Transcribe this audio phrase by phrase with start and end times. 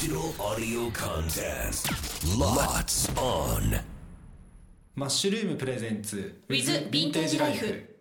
[0.00, 1.90] Digital audio contest.
[2.38, 3.80] Lots on.
[4.94, 7.96] マッシュルームプレゼンツ With Vintage Life.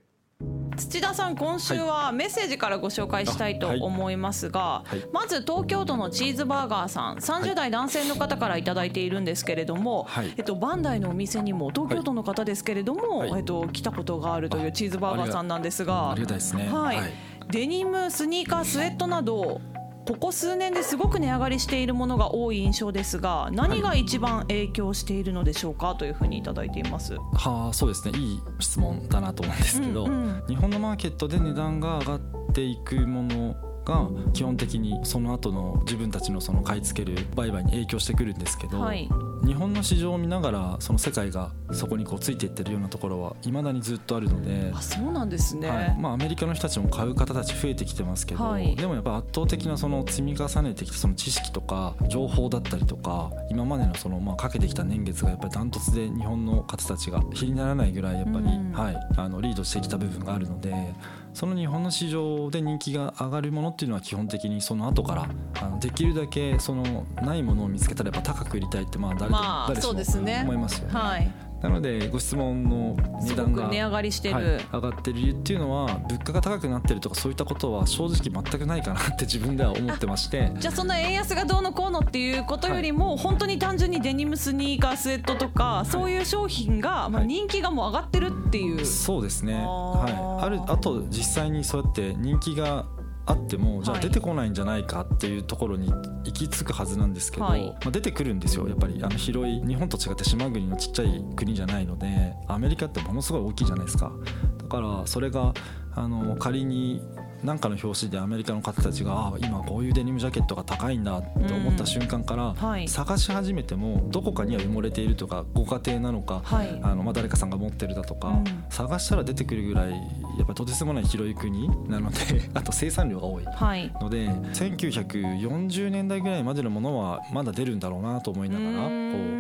[0.76, 5.08] 土田さん今週はメッセージからご紹介したいと思いますが、はい。
[5.12, 7.16] まず東京都のチーズバーガーさん。
[7.16, 10.32] 30代男性の方から頂いているんですけれども、はい。
[10.38, 13.32] えっと、バンダイのお店にも東京都の方ですけれども、はい。
[13.38, 16.70] えっと、来たことがあるというチーズバーガーさんなんですがありがたいですね。
[16.72, 16.98] はい。
[16.98, 17.14] はい。
[17.50, 19.62] デニムスニーカースウェットなど
[20.08, 27.16] ここ数年ですごく値上がりしているものが多い印象ですが何が一番影響しているのでしょうかというふうにいただいています。
[27.16, 28.18] はあそうですね。
[28.18, 30.44] いい質問だなと思うんですけど、うんうん。
[30.48, 32.22] 日本のマーケットで値段が上がっ
[32.54, 39.10] ていくものが基本的にその後の自分たちのその買い付ける売買に影響してくるんですけど、はい
[39.46, 44.82] 日本の市場を見ながらその世界がそこにこうついていってるようなところはいまだにずっとあるのであ。
[44.82, 45.98] そうなんですね、はい。
[46.00, 58.72] まあ、アメリカの人たちも買う方たち増えてきてますけど、はいでもやっぱ圧倒的なその積み重ねてきたその知識とか情報だったりとか今までのそのまあかけてきた年月がやっぱりダントツで日本の方たちが比にならないぐらいやっぱり、うん。
[58.72, 60.94] はい、あのリードしてきた部分があるので
[61.34, 65.30] その日本の市場で人気が上がるものっていうのは基本的にその後から
[65.62, 70.42] あのできるだけそのないものを見つけたらやっぱ高く売りたいってまあ誰でも、まあ誰しもそうですね。
[70.44, 70.94] 思いますよね。
[70.94, 71.48] はい。
[71.62, 80.52] なのでご質問の値段がく値上がりしてる、はい、上がってる理由っていうのは物価が高くなってるとかそういったことは正直全くないかなって自分では思ってまして。
[80.60, 89.56] じゃあそんな円安がどうのこうのっていうことよりも、本当に単純にデニムスニーカースウェットとか、そういう商品が、まあ、はい人気がもう上がってるっていう、そうですね。
[89.56, 92.86] あーはい、あるあと実際にそうやって人気が
[93.28, 97.66] あってもじゃあはい出てこないんじゃないかっていうところに行き着くはずなんですけど、はい。
[97.68, 99.00] まあ、出てくるんですよやっぱり。
[99.04, 104.12] あの広い日本と違って島国のちっちゃい国じゃないのでアメリカってものすごい大きいじゃないですか。
[104.58, 105.54] だからそれが
[105.94, 107.02] あの仮に
[107.44, 112.88] 何かの表紙でアメリカの方たちがあ今こういうデニムジャケットが高いんだって思った瞬間から、はい。
[112.88, 116.80] 探し始めてもどこかには埋もれているとかご家庭なのか、はい。
[116.84, 118.44] あのまあ、誰かさんが持ってるだとか、うん。
[118.70, 120.02] 探したら出てくるぐらいやっ
[120.46, 122.18] ぱりとてつもない広い国なので
[122.54, 123.92] あと生産量が多いはい。
[124.02, 128.88] ので1940年代ぐらいまでのものはまだ出るんだろうなと思いながらこ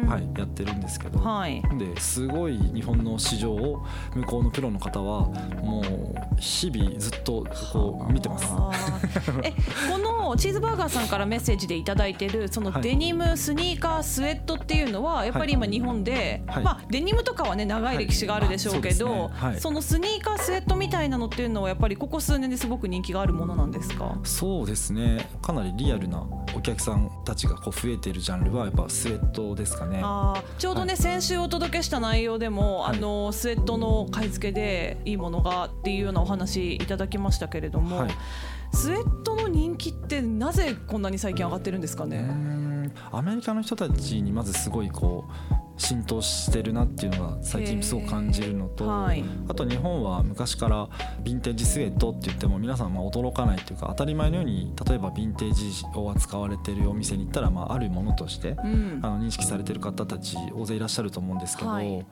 [0.07, 1.62] う、はい、やってるんですけど、はい。
[1.78, 3.84] ですごい日本の市場を
[4.16, 5.28] 向こうのプロの方は
[5.63, 5.86] もう
[6.40, 8.46] 日々ずっとこう見てます。
[9.44, 9.52] え
[9.92, 12.81] このチーズバーガーさんからメッセージでいただいてるそのはい。
[12.81, 16.64] デニムスニーカースウェットっていうのはやっぱり今日本で、はい。
[16.64, 19.16] まあデニムとかはね長い歴史があるでしょうけど、はい。
[19.16, 19.59] あそねはい。
[19.62, 24.19] そのスニーカースウェットみたいなのっていうのはやっぱりここ数年ですごく人気があるものなんですか？
[24.24, 25.30] そうですね。
[25.42, 26.25] かなりリアルな
[26.56, 30.02] お客さんたちがこう増えているジャンルはやっぱスウェットですかね。
[30.58, 30.98] ちょうどね、はい。
[30.98, 32.98] 先週お届けした内容でも、はい。
[32.98, 38.11] あのスウェットの買い付けでいいものがっていうようなお話いただきましたけれども、はい。
[38.73, 42.21] スウェットの人気ってなぜこんなに最近上がってるんですかね？
[42.21, 49.23] んアメリカの人たちにまずすごいこう浸透してるなっていうのが最近すごく感じるのと、はい。
[49.47, 50.88] あと日本は昔から
[51.23, 58.99] ヴィンテージスウェットって言っても皆さんまあ驚かないというか当たり前のように例えばヴィンテージを扱われてるお店に行ったらまああるものとしてうん。
[59.01, 62.05] あの認識されてる方たち大勢いらっしゃると思うんですけど、はい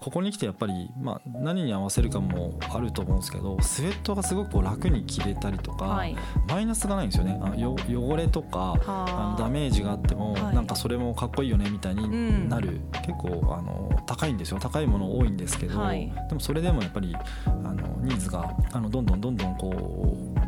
[0.00, 6.16] ここに来てやっぱり、まあ、何に合わせるかもあると思うんですけどスウェットがすごくこう楽に着れたりとか、はい。
[6.48, 7.38] マイナスがないんですよね。
[7.42, 9.36] あのよ汚れとかあ。
[9.36, 10.54] のダメージがあっても、はい。
[10.54, 14.58] なんかそれもかっこいいよねみたいになる、結構あの高いんですよ。
[14.58, 16.10] 高いもの多いんですけど、はい。
[16.28, 17.14] でもそれでもやっぱり
[17.46, 20.39] あのニーズがあのどんどんどんどんこう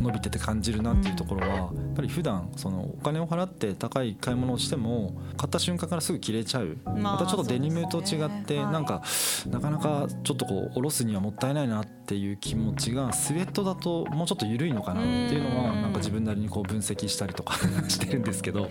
[0.00, 9.02] 伸びてて感じるなっていうところは、やっぱり普段そのお金を払って高い買い物をしても買った瞬間からすぐ着れちゃう、またちょっとデニムと違って、なんか
[9.50, 15.82] なかなかちょっとこう下ろすにはもったいないなっていう気持ちがスウェットだともうちょっと緩いのかなっていうのはうん。
[15.82, 17.56] なんか自分なりにこう分析したりとか
[17.88, 18.70] してるんですけど。